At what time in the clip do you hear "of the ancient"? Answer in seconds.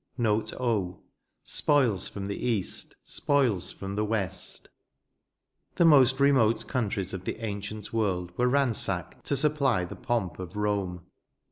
7.13-7.93